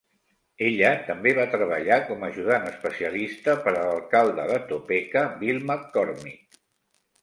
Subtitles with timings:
[0.69, 6.63] Ella també va treballar com ajudant especialista per a l'alcalde de Topeka Bill McCormick.